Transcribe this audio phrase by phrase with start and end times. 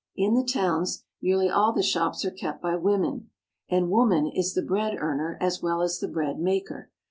[0.15, 3.29] In the towns, nearly all the shops are kept by women,
[3.69, 6.89] and woman is the bread earner as well as the bread maker.